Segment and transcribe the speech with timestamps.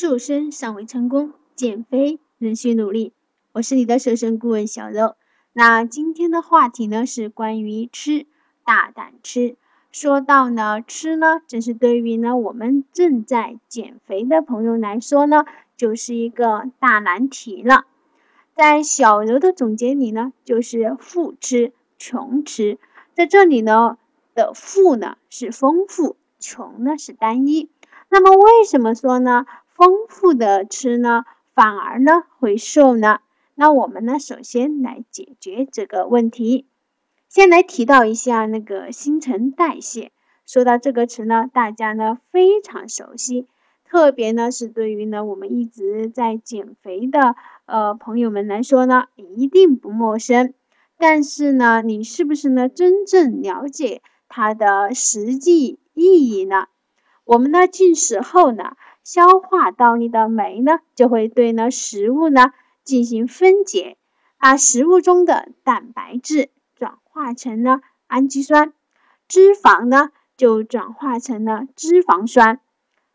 [0.00, 3.12] 瘦身尚未成功，减肥仍需努力。
[3.50, 5.16] 我是你的瘦身顾问小柔。
[5.52, 8.24] 那今天的话题呢是关于吃，
[8.64, 9.56] 大胆吃。
[9.90, 15.44] 说到呢吃呢，这是对于呢我们正在减肥的朋友来说呢，
[15.76, 17.84] 就是一个大难题了。
[18.54, 22.78] 在小柔的总结里呢，就是富吃、穷吃。
[23.14, 23.98] 在这里呢
[24.36, 27.68] 的富呢是丰富，穷呢是单一。
[28.08, 29.44] 那么为什么说呢？
[29.78, 31.24] 丰富的吃呢，
[31.54, 33.20] 反而呢会瘦呢？
[33.54, 36.66] 那我们呢，首先来解决这个问题。
[37.28, 40.10] 先来提到一下那个新陈代谢。
[40.44, 43.46] 说到这个词呢，大家呢非常熟悉，
[43.84, 47.36] 特别呢是对于呢我们一直在减肥的
[47.66, 50.54] 呃朋友们来说呢，一定不陌生。
[50.98, 56.66] 但是呢，你是不是呢真正了解它的实际意义呢？
[57.24, 58.72] 我们呢进食后呢？
[59.10, 62.52] 消化道里的酶呢，就会对呢食物呢
[62.84, 63.96] 进行分解，
[64.38, 68.74] 把食物中的蛋白质转化成了氨基酸，
[69.26, 72.60] 脂肪呢就转化成了脂肪酸，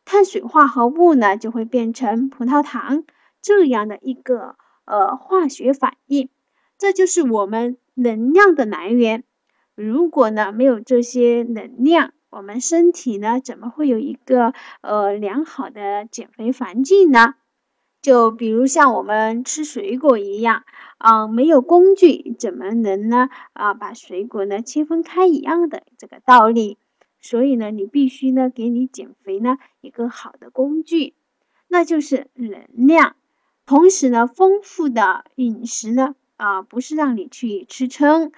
[0.04, 3.04] 碳水化合物呢就会变成葡萄糖，
[3.40, 6.28] 这样的一个呃化学反应，
[6.80, 9.24] 这就是我们能量的来源。
[9.76, 17.36] 如果呢没有这些能量，我们身体呢，怎么会有一个呃良好的减肥环境呢？
[18.02, 20.64] 就比如像我们吃水果一样，
[20.98, 26.80] 啊，没有工具怎么能呢啊把水果呢切分开一样的这个道理。
[27.22, 31.14] 所以呢，你必须呢给你减肥呢一个好的工具，
[31.68, 33.16] 那就是能量。
[33.68, 38.32] 同时呢，丰富的饮食呢啊不是让你去吃撑。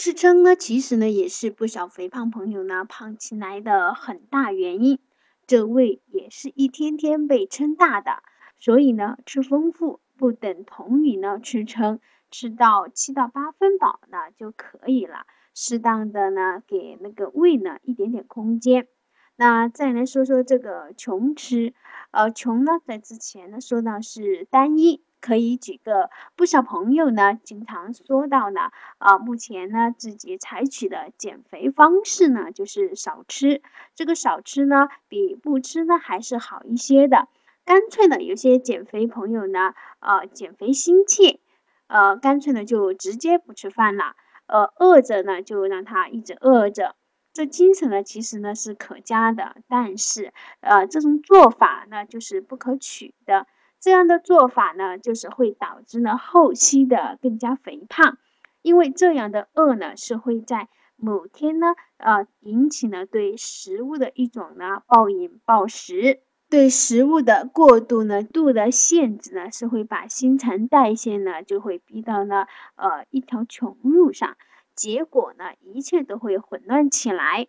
[0.00, 4.98] 吃撑呢，其实呢也是不少肥胖朋友呢胖起来的很大原因。
[5.46, 8.22] 这胃也是一天天被撑大的，
[8.58, 15.26] 所以呢吃丰富不等同于呢吃撑，吃到七到八分饱呢就可以了。
[15.54, 18.88] 适当的呢给那个胃呢一点点空间。
[19.36, 21.74] 那再来说说这个穷吃，
[22.10, 25.02] 呃穷呢在之前呢说到是单一。
[25.20, 33.62] 可以举个不少朋友呢，经常说到呢，啊，目前呢自己采取的减肥方式呢，就是少吃。
[33.94, 37.28] 这个少吃呢，比不吃呢还是好一些的。
[37.64, 41.38] 干脆呢，有些减肥朋友呢，呃，减肥心切，
[41.86, 44.16] 呃，干脆呢就直接不吃饭了，
[44.46, 46.96] 呃，饿着呢就让他一直饿着。
[47.32, 53.46] 这精神呢其实呢是可嘉的，但是呃，这种做法呢就是不可取的。
[53.80, 58.18] 这样的做法呢，就是会导致呢后期的更加肥胖，
[58.60, 66.20] 因为这样的饿呢是会在某天呢，呃，引起呢对食物的一种呢暴饮暴食，
[66.50, 74.36] 对食物的过度呢度的限制呢是会把新陈代谢呢就会逼到呢呃一条穷路上，
[74.74, 77.46] 结果呢一切都会混乱起来，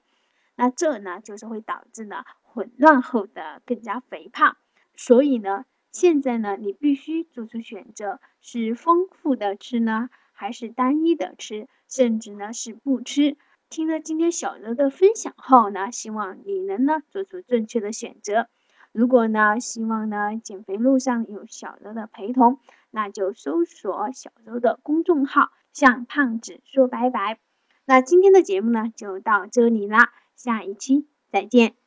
[0.55, 4.55] 那这呢就是会导致呢混乱后的更加肥胖，
[4.95, 5.65] 所以呢。
[5.91, 13.37] 现在呢，你必须做出选择：是丰富的吃呢，还是单一的吃，甚至呢是不吃。
[13.69, 18.47] 听了今天小柔的分享后呢，希望你能呢做出正确的选择。
[18.93, 22.59] 如果呢希望呢减肥路上有小柔的陪同，
[22.89, 27.39] 那就搜索小柔的公众号“向胖子说拜拜”。
[27.85, 31.80] 那今天的节目呢就到这里啦，下一期再见。